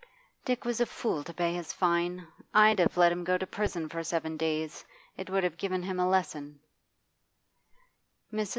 'Dick 0.45 0.65
was 0.65 0.81
a 0.81 0.85
fool 0.87 1.23
to 1.23 1.31
pay 1.31 1.53
his 1.53 1.71
fine. 1.71 2.25
I'd 2.55 2.79
have 2.79 2.97
let 2.97 3.11
him 3.11 3.23
go 3.23 3.37
to 3.37 3.45
prison 3.45 3.87
for 3.87 4.03
seven 4.03 4.35
days; 4.35 4.83
it 5.15 5.29
would 5.29 5.43
have 5.43 5.59
given 5.59 5.83
him 5.83 5.99
a 5.99 6.09
lesson. 6.09 6.59